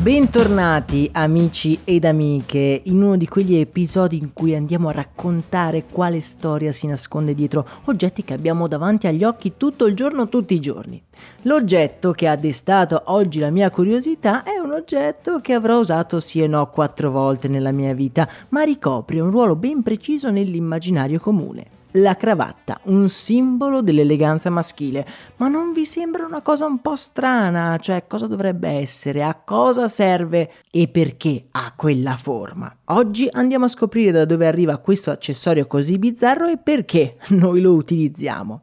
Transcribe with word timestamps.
Bentornati 0.00 1.10
amici 1.12 1.80
ed 1.84 2.06
amiche 2.06 2.80
in 2.84 3.02
uno 3.02 3.18
di 3.18 3.28
quegli 3.28 3.56
episodi 3.56 4.16
in 4.16 4.32
cui 4.32 4.54
andiamo 4.54 4.88
a 4.88 4.92
raccontare 4.92 5.84
quale 5.92 6.20
storia 6.20 6.72
si 6.72 6.86
nasconde 6.86 7.34
dietro 7.34 7.68
oggetti 7.84 8.24
che 8.24 8.32
abbiamo 8.32 8.66
davanti 8.66 9.08
agli 9.08 9.24
occhi 9.24 9.58
tutto 9.58 9.84
il 9.84 9.94
giorno, 9.94 10.30
tutti 10.30 10.54
i 10.54 10.60
giorni. 10.60 11.02
L'oggetto 11.42 12.12
che 12.12 12.28
ha 12.28 12.36
destato 12.36 13.02
oggi 13.08 13.40
la 13.40 13.50
mia 13.50 13.68
curiosità 13.70 14.42
è 14.42 14.56
un 14.56 14.72
oggetto 14.72 15.40
che 15.42 15.52
avrò 15.52 15.78
usato 15.78 16.18
sì 16.18 16.40
e 16.40 16.46
no 16.46 16.70
quattro 16.70 17.10
volte 17.10 17.48
nella 17.48 17.70
mia 17.70 17.92
vita, 17.92 18.26
ma 18.48 18.62
ricopre 18.62 19.20
un 19.20 19.30
ruolo 19.30 19.54
ben 19.54 19.82
preciso 19.82 20.30
nell'immaginario 20.30 21.20
comune 21.20 21.78
la 21.92 22.16
cravatta, 22.16 22.80
un 22.84 23.08
simbolo 23.08 23.82
dell'eleganza 23.82 24.50
maschile. 24.50 25.06
Ma 25.36 25.48
non 25.48 25.72
vi 25.72 25.84
sembra 25.84 26.24
una 26.24 26.42
cosa 26.42 26.66
un 26.66 26.80
po' 26.80 26.96
strana? 26.96 27.78
Cioè, 27.78 28.06
cosa 28.06 28.26
dovrebbe 28.26 28.68
essere? 28.68 29.22
A 29.22 29.34
cosa 29.34 29.88
serve? 29.88 30.52
E 30.70 30.88
perché 30.88 31.46
ha 31.50 31.72
quella 31.76 32.16
forma? 32.16 32.74
Oggi 32.86 33.28
andiamo 33.30 33.64
a 33.64 33.68
scoprire 33.68 34.10
da 34.10 34.24
dove 34.24 34.46
arriva 34.46 34.78
questo 34.78 35.10
accessorio 35.10 35.66
così 35.66 35.98
bizzarro 35.98 36.46
e 36.46 36.58
perché 36.58 37.16
noi 37.30 37.60
lo 37.60 37.72
utilizziamo. 37.72 38.62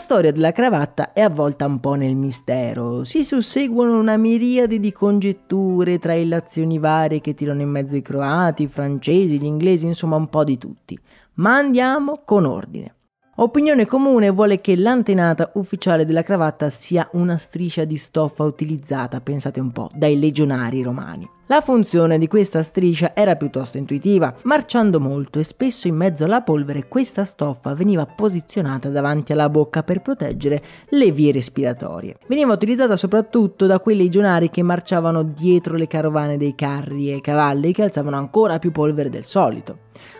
Storia 0.00 0.32
della 0.32 0.50
cravatta 0.50 1.12
è 1.12 1.20
avvolta 1.20 1.66
un 1.66 1.78
po' 1.78 1.92
nel 1.92 2.16
mistero. 2.16 3.04
Si 3.04 3.22
susseguono 3.22 3.98
una 3.98 4.16
miriade 4.16 4.80
di 4.80 4.92
congetture 4.92 5.98
tra 5.98 6.14
illazioni 6.14 6.78
varie 6.78 7.20
che 7.20 7.34
tirano 7.34 7.60
in 7.60 7.68
mezzo 7.68 7.96
i 7.96 8.02
croati, 8.02 8.62
i 8.62 8.66
francesi, 8.66 9.38
gli 9.38 9.44
inglesi, 9.44 9.84
insomma 9.84 10.16
un 10.16 10.28
po' 10.28 10.42
di 10.42 10.56
tutti. 10.56 10.98
Ma 11.34 11.54
andiamo 11.54 12.22
con 12.24 12.46
ordine. 12.46 12.94
Opinione 13.36 13.84
comune 13.86 14.30
vuole 14.30 14.62
che 14.62 14.74
l'antenata 14.74 15.50
ufficiale 15.54 16.06
della 16.06 16.22
cravatta 16.22 16.70
sia 16.70 17.06
una 17.12 17.36
striscia 17.36 17.84
di 17.84 17.96
stoffa 17.98 18.42
utilizzata, 18.42 19.20
pensate 19.20 19.60
un 19.60 19.70
po', 19.70 19.90
dai 19.94 20.18
legionari 20.18 20.82
romani. 20.82 21.28
La 21.50 21.62
funzione 21.62 22.16
di 22.16 22.28
questa 22.28 22.62
striscia 22.62 23.12
era 23.12 23.34
piuttosto 23.34 23.76
intuitiva. 23.76 24.32
Marciando 24.44 25.00
molto 25.00 25.40
e 25.40 25.42
spesso 25.42 25.88
in 25.88 25.96
mezzo 25.96 26.22
alla 26.22 26.42
polvere, 26.42 26.86
questa 26.86 27.24
stoffa 27.24 27.74
veniva 27.74 28.06
posizionata 28.06 28.88
davanti 28.88 29.32
alla 29.32 29.48
bocca 29.48 29.82
per 29.82 30.00
proteggere 30.00 30.62
le 30.90 31.10
vie 31.10 31.32
respiratorie. 31.32 32.18
Veniva 32.28 32.52
utilizzata 32.52 32.94
soprattutto 32.94 33.66
da 33.66 33.80
quei 33.80 33.96
legionari 33.96 34.48
che 34.48 34.62
marciavano 34.62 35.24
dietro 35.24 35.74
le 35.74 35.88
carovane 35.88 36.36
dei 36.36 36.54
carri 36.54 37.12
e 37.12 37.20
cavalli 37.20 37.72
che 37.72 37.82
alzavano 37.82 38.16
ancora 38.16 38.60
più 38.60 38.70
polvere 38.70 39.10
del 39.10 39.24
solito. 39.24 39.78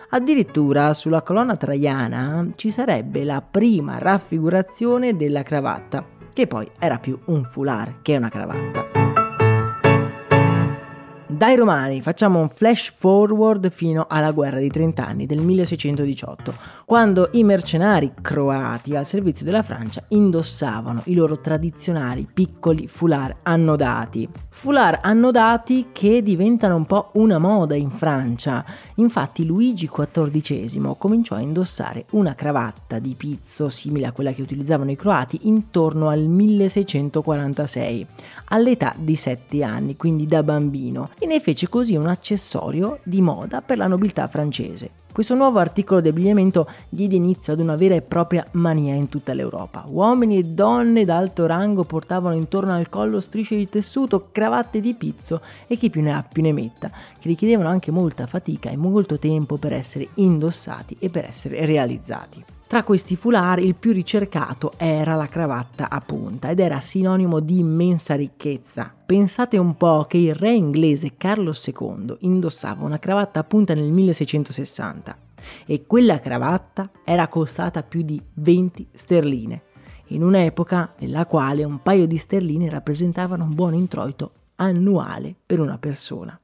Addirittura 0.09 0.93
sulla 0.93 1.21
colonna 1.21 1.55
traiana 1.55 2.45
ci 2.57 2.71
sarebbe 2.71 3.23
la 3.23 3.41
prima 3.41 3.99
raffigurazione 3.99 5.15
della 5.15 5.43
cravatta, 5.43 6.05
che 6.33 6.45
poi 6.45 6.69
era 6.77 6.97
più 6.97 7.17
un 7.27 7.45
foulard 7.45 8.01
che 8.01 8.17
una 8.17 8.27
cravatta. 8.27 8.90
Dai 11.41 11.55
Romani 11.55 12.03
facciamo 12.03 12.39
un 12.39 12.49
flash 12.49 12.93
forward 12.95 13.71
fino 13.71 14.05
alla 14.07 14.29
guerra 14.29 14.59
dei 14.59 14.69
trent'anni 14.69 15.25
del 15.25 15.39
1618, 15.39 16.53
quando 16.85 17.29
i 17.31 17.43
mercenari 17.43 18.11
croati 18.21 18.95
al 18.95 19.07
servizio 19.07 19.43
della 19.43 19.63
Francia 19.63 20.03
indossavano 20.09 21.01
i 21.05 21.15
loro 21.15 21.41
tradizionali 21.41 22.27
piccoli 22.31 22.87
foulard 22.87 23.37
annodati. 23.41 24.29
Foulard 24.53 24.99
annodati 25.01 25.87
che 25.91 26.21
diventano 26.21 26.75
un 26.75 26.85
po' 26.85 27.09
una 27.13 27.39
moda 27.39 27.73
in 27.73 27.89
Francia. 27.89 28.63
Infatti 28.95 29.43
Luigi 29.43 29.89
XIV 29.89 30.95
cominciò 30.99 31.33
a 31.33 31.39
indossare 31.39 32.05
una 32.11 32.35
cravatta 32.35 32.99
di 32.99 33.15
pizzo 33.15 33.69
simile 33.69 34.05
a 34.05 34.11
quella 34.11 34.33
che 34.33 34.43
utilizzavano 34.43 34.91
i 34.91 34.95
croati 34.95 35.39
intorno 35.43 36.09
al 36.09 36.19
1646, 36.19 38.05
all'età 38.49 38.93
di 38.95 39.15
7 39.15 39.63
anni, 39.63 39.95
quindi 39.95 40.27
da 40.27 40.43
bambino, 40.43 41.09
e 41.17 41.25
ne 41.31 41.39
fece 41.39 41.69
così 41.69 41.95
un 41.95 42.07
accessorio 42.07 42.99
di 43.03 43.21
moda 43.21 43.61
per 43.61 43.77
la 43.77 43.87
nobiltà 43.87 44.27
francese. 44.27 44.89
Questo 45.13 45.33
nuovo 45.33 45.59
articolo 45.59 46.01
di 46.01 46.09
abbigliamento 46.09 46.67
diede 46.89 47.15
inizio 47.15 47.53
ad 47.53 47.59
una 47.59 47.77
vera 47.77 47.95
e 47.95 48.01
propria 48.01 48.45
mania 48.51 48.95
in 48.95 49.07
tutta 49.07 49.33
l'Europa. 49.33 49.85
Uomini 49.87 50.39
e 50.39 50.43
donne 50.43 51.05
d'alto 51.05 51.45
rango 51.45 51.85
portavano 51.85 52.35
intorno 52.35 52.73
al 52.73 52.89
collo 52.89 53.21
strisce 53.21 53.55
di 53.55 53.69
tessuto, 53.69 54.27
cravatte 54.31 54.81
di 54.81 54.93
pizzo 54.93 55.41
e 55.67 55.77
chi 55.77 55.89
più 55.89 56.01
ne 56.01 56.13
ha 56.13 56.23
più 56.23 56.41
ne 56.41 56.51
metta, 56.51 56.89
che 56.89 57.27
richiedevano 57.29 57.69
anche 57.69 57.91
molta 57.91 58.27
fatica 58.27 58.69
e 58.69 58.75
molto 58.75 59.17
tempo 59.17 59.55
per 59.55 59.71
essere 59.71 60.09
indossati 60.15 60.97
e 60.99 61.09
per 61.09 61.25
essere 61.25 61.65
realizzati. 61.65 62.43
Tra 62.71 62.83
questi 62.83 63.17
foulard 63.17 63.61
il 63.61 63.75
più 63.75 63.91
ricercato 63.91 64.71
era 64.77 65.15
la 65.15 65.27
cravatta 65.27 65.89
a 65.89 65.99
punta 65.99 66.51
ed 66.51 66.61
era 66.61 66.79
sinonimo 66.79 67.41
di 67.41 67.59
immensa 67.59 68.15
ricchezza. 68.15 68.95
Pensate 69.05 69.57
un 69.57 69.75
po' 69.75 70.05
che 70.07 70.15
il 70.15 70.33
re 70.33 70.53
inglese 70.53 71.17
Carlo 71.17 71.51
II 71.51 72.15
indossava 72.19 72.85
una 72.85 72.97
cravatta 72.97 73.41
a 73.41 73.43
punta 73.43 73.73
nel 73.73 73.91
1660 73.91 75.17
e 75.65 75.85
quella 75.85 76.21
cravatta 76.21 76.89
era 77.03 77.27
costata 77.27 77.83
più 77.83 78.03
di 78.03 78.21
20 78.35 78.87
sterline, 78.93 79.63
in 80.05 80.23
un'epoca 80.23 80.93
nella 80.99 81.25
quale 81.25 81.65
un 81.65 81.81
paio 81.81 82.07
di 82.07 82.15
sterline 82.15 82.69
rappresentavano 82.69 83.43
un 83.43 83.53
buon 83.53 83.73
introito 83.73 84.31
annuale 84.55 85.35
per 85.45 85.59
una 85.59 85.77
persona. 85.77 86.39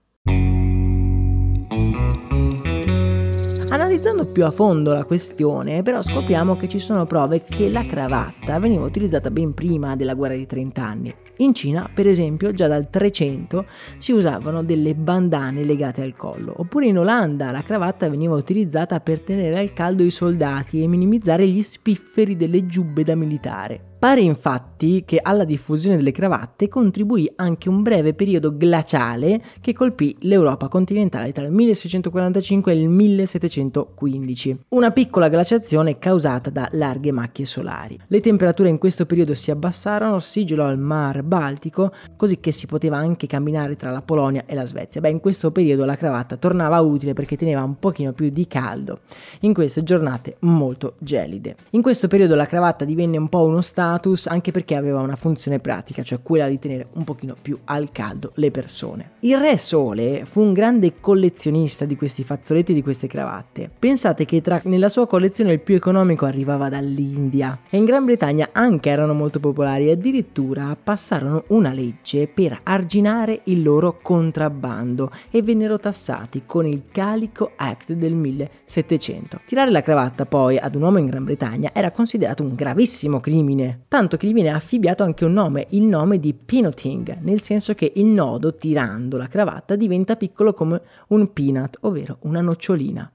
Più 4.38 4.46
a 4.46 4.52
fondo 4.52 4.94
la 4.94 5.04
questione, 5.04 5.82
però 5.82 6.00
scopriamo 6.00 6.58
che 6.58 6.70
ci 6.70 6.78
sono 6.78 7.08
prove 7.08 7.44
che 7.44 7.70
la 7.70 7.84
cravatta 7.84 8.60
veniva 8.60 8.86
utilizzata 8.86 9.32
ben 9.32 9.56
prima 9.56 9.96
della 9.96 10.14
guerra 10.14 10.36
di 10.36 10.46
30 10.46 10.84
anni. 10.84 11.16
In 11.38 11.56
Cina, 11.56 11.90
per 11.92 12.06
esempio, 12.06 12.54
già 12.54 12.68
dal 12.68 12.88
300 12.88 13.66
si 13.98 14.12
usavano 14.12 14.64
delle 14.64 14.94
bandane 14.94 15.64
legate 15.64 16.04
al 16.04 16.16
collo, 16.16 16.54
oppure 16.56 16.86
in 16.86 17.00
Olanda 17.00 17.50
la 17.50 17.64
cravatta 17.64 18.08
veniva 18.10 18.36
utilizzata 18.36 19.00
per 19.00 19.22
tenere 19.22 19.58
al 19.58 19.74
caldo 19.74 20.04
i 20.04 20.12
soldati 20.12 20.84
e 20.84 20.88
minimizzare 20.88 21.48
gli 21.48 21.64
spifferi 21.64 22.36
delle 22.36 22.68
giubbe 22.68 23.02
da 23.04 23.16
militare. 23.16 23.96
Pare 24.00 24.22
infatti 24.22 25.04
che 25.08 25.18
alla 25.20 25.44
diffusione 25.44 25.96
delle 25.96 26.12
cravatte 26.12 26.68
contribuì 26.68 27.32
anche 27.38 27.68
un 27.68 27.82
breve 27.82 28.14
periodo 28.14 28.56
glaciale 28.56 29.42
che 29.60 29.74
colpì 29.74 30.16
l'Europa 30.20 30.68
continentale 30.68 31.32
tra 31.32 31.44
il 31.44 31.52
1645 31.52 32.72
e 32.72 32.76
il 32.76 32.90
1715, 32.90 34.58
una 34.70 34.92
piccola 34.92 35.30
glaciazione 35.30 35.98
causata 35.98 36.52
da 36.52 36.70
larghe 36.74 37.12
macchie 37.12 37.46
solari. 37.46 38.00
Le 38.06 38.20
temperature 38.20 38.70
in 38.70 38.78
questo 38.78 39.08
periodo 39.08 39.34
si 39.34 39.50
abbassarono, 39.50 40.20
si 40.20 40.46
gelò 40.46 40.70
il 40.70 40.78
mar 40.78 41.24
Baltico, 41.24 41.92
così 42.16 42.40
che 42.40 42.52
si 42.52 42.68
poteva 42.68 42.98
anche 42.98 43.26
camminare 43.26 43.78
tra 43.78 43.90
la 43.90 44.04
Polonia 44.04 44.44
e 44.46 44.54
la 44.54 44.68
Svezia. 44.68 45.02
Beh, 45.02 45.10
in 45.10 45.20
questo 45.20 45.52
periodo 45.52 45.86
la 45.86 45.96
cravatta 45.96 46.38
tornava 46.38 46.80
utile 46.82 47.14
perché 47.14 47.36
teneva 47.36 47.64
un 47.64 47.80
pochino 47.80 48.14
più 48.14 48.30
di 48.30 48.48
caldo 48.48 49.00
in 49.40 49.56
queste 49.56 49.82
giornate 49.82 50.36
molto 50.42 50.94
gelide. 51.00 51.56
In 51.72 51.82
questo 51.82 52.08
periodo 52.08 52.36
la 52.36 52.46
cravatta 52.46 52.86
divenne 52.86 53.18
un 53.18 53.28
po' 53.28 53.42
uno 53.42 53.62
stato 53.62 53.86
status 53.88 54.28
anche 54.28 54.52
perché 54.52 54.76
aveva 54.76 55.00
una 55.00 55.16
funzione 55.16 55.60
pratica, 55.60 56.04
cioè 56.04 56.22
quella 56.22 56.50
di 56.50 56.60
tenere 56.60 56.88
un 56.94 57.06
pochino 57.06 57.36
più 57.42 57.58
al 57.66 57.92
caldo 57.92 58.32
le 58.36 58.52
persone. 58.52 59.12
Il 59.22 59.38
re 59.38 59.58
Sole 59.58 60.26
fu 60.26 60.42
un 60.42 60.52
grande 60.52 61.00
collezionista 61.00 61.86
di 61.86 61.96
questi 61.96 62.24
fazzoletti 62.24 62.72
e 62.72 62.76
di 62.76 62.84
queste 62.84 63.08
cravatte. 63.08 63.70
Pensate 63.80 64.26
che 64.26 64.42
tra, 64.42 64.60
nella 64.66 64.90
sua 64.90 65.08
collezione 65.08 65.54
il 65.54 65.62
più 65.62 65.76
economico 65.76 66.26
arrivava 66.26 66.68
dall'India 66.68 67.60
e 67.70 67.78
in 67.78 67.86
Gran 67.86 68.04
Bretagna 68.04 68.50
anche 68.52 68.90
erano 68.90 69.14
molto 69.14 69.40
popolari 69.40 69.88
e 69.88 69.92
addirittura 69.92 70.76
passarono 70.82 71.46
una 71.48 71.72
legge 71.72 72.28
per 72.28 72.60
arginare 72.64 73.42
il 73.46 73.64
loro 73.64 74.00
contrabbando 74.02 75.12
e 75.32 75.42
vennero 75.42 75.80
tassati 75.80 76.44
con 76.46 76.68
il 76.68 76.84
Calico 76.92 77.52
Act 77.56 77.94
del 77.94 78.14
1700. 78.14 79.42
Tirare 79.46 79.72
la 79.72 79.82
cravatta 79.82 80.26
poi 80.26 80.58
ad 80.58 80.76
un 80.76 80.82
uomo 80.82 80.98
in 80.98 81.06
Gran 81.06 81.24
Bretagna 81.24 81.72
era 81.74 81.92
considerato 81.92 82.44
un 82.44 82.54
gravissimo 82.54 83.20
crimine 83.20 83.77
tanto 83.88 84.18
che 84.18 84.28
gli 84.28 84.34
viene 84.34 84.52
affibbiato 84.52 85.04
anche 85.04 85.26
un 85.26 85.34
nome, 85.34 85.68
il 85.70 85.84
nome 85.84 86.20
di 86.20 86.34
pinoting, 86.34 87.20
nel 87.22 87.42
senso 87.42 87.74
che 87.74 87.92
il 87.96 88.06
nodo 88.06 88.56
tirando 88.56 89.18
la 89.18 89.28
cravatta 89.28 89.76
diventa 89.76 90.16
piccolo 90.16 90.54
come 90.54 90.82
un 91.10 91.32
peanut, 91.34 91.78
ovvero 91.82 92.18
una 92.22 92.42
nocciolina. 92.42 93.12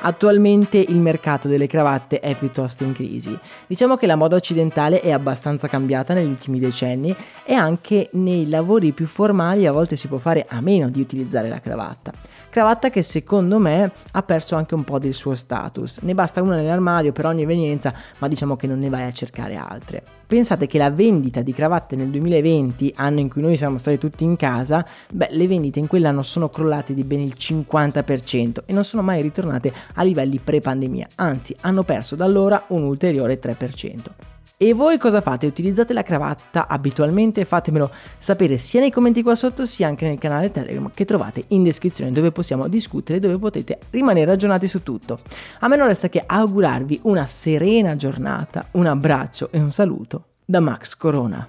Attualmente 0.00 0.78
il 0.78 1.00
mercato 1.00 1.48
delle 1.48 1.66
cravatte 1.66 2.20
è 2.20 2.36
piuttosto 2.36 2.84
in 2.84 2.92
crisi. 2.92 3.36
Diciamo 3.66 3.96
che 3.96 4.06
la 4.06 4.14
moda 4.14 4.36
occidentale 4.36 5.00
è 5.00 5.10
abbastanza 5.10 5.66
cambiata 5.66 6.14
negli 6.14 6.28
ultimi 6.28 6.60
decenni 6.60 7.14
e 7.44 7.54
anche 7.54 8.08
nei 8.12 8.48
lavori 8.48 8.92
più 8.92 9.06
formali 9.06 9.66
a 9.66 9.72
volte 9.72 9.96
si 9.96 10.06
può 10.06 10.18
fare 10.18 10.46
a 10.48 10.60
meno 10.60 10.88
di 10.88 11.00
utilizzare 11.00 11.48
la 11.48 11.60
cravatta. 11.60 12.12
Cravatta 12.48 12.90
che 12.90 13.02
secondo 13.02 13.58
me 13.58 13.90
ha 14.12 14.22
perso 14.22 14.54
anche 14.54 14.74
un 14.74 14.84
po' 14.84 14.98
del 15.00 15.14
suo 15.14 15.34
status. 15.34 15.98
Ne 16.02 16.14
basta 16.14 16.42
una 16.42 16.56
nell'armadio 16.56 17.12
per 17.12 17.26
ogni 17.26 17.42
evenienza, 17.42 17.92
ma 18.18 18.28
diciamo 18.28 18.56
che 18.56 18.68
non 18.68 18.78
ne 18.78 18.88
vai 18.88 19.02
a 19.02 19.12
cercare 19.12 19.56
altre. 19.56 20.17
Pensate 20.28 20.66
che 20.66 20.76
la 20.76 20.90
vendita 20.90 21.40
di 21.40 21.54
cravatte 21.54 21.96
nel 21.96 22.08
2020, 22.08 22.92
anno 22.96 23.20
in 23.20 23.30
cui 23.30 23.40
noi 23.40 23.56
siamo 23.56 23.78
stati 23.78 23.96
tutti 23.96 24.24
in 24.24 24.36
casa, 24.36 24.84
beh, 25.10 25.28
le 25.30 25.48
vendite 25.48 25.78
in 25.78 25.86
quell'anno 25.86 26.20
sono 26.20 26.50
crollate 26.50 26.92
di 26.92 27.02
ben 27.02 27.20
il 27.20 27.34
50% 27.34 28.58
e 28.66 28.74
non 28.74 28.84
sono 28.84 29.00
mai 29.00 29.22
ritornate 29.22 29.72
a 29.94 30.02
livelli 30.02 30.38
pre-pandemia, 30.38 31.06
anzi 31.14 31.56
hanno 31.62 31.82
perso 31.82 32.14
da 32.14 32.26
allora 32.26 32.62
un 32.68 32.82
ulteriore 32.82 33.40
3%. 33.40 34.37
E 34.60 34.72
voi 34.72 34.98
cosa 34.98 35.20
fate? 35.20 35.46
Utilizzate 35.46 35.92
la 35.92 36.02
cravatta 36.02 36.66
abitualmente? 36.66 37.44
Fatemelo 37.44 37.92
sapere 38.18 38.58
sia 38.58 38.80
nei 38.80 38.90
commenti 38.90 39.22
qua 39.22 39.36
sotto 39.36 39.64
sia 39.66 39.86
anche 39.86 40.04
nel 40.04 40.18
canale 40.18 40.50
Telegram 40.50 40.90
che 40.92 41.04
trovate 41.04 41.44
in 41.48 41.62
descrizione 41.62 42.10
dove 42.10 42.32
possiamo 42.32 42.66
discutere, 42.66 43.20
dove 43.20 43.38
potete 43.38 43.78
rimanere 43.90 44.32
aggiornati 44.32 44.66
su 44.66 44.82
tutto. 44.82 45.20
A 45.60 45.68
me 45.68 45.76
non 45.76 45.86
resta 45.86 46.08
che 46.08 46.24
augurarvi 46.26 47.02
una 47.04 47.24
serena 47.26 47.94
giornata, 47.94 48.66
un 48.72 48.86
abbraccio 48.86 49.50
e 49.52 49.60
un 49.60 49.70
saluto 49.70 50.24
da 50.44 50.58
Max 50.58 50.96
Corona. 50.96 51.48